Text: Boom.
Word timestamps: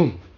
Boom. 0.00 0.29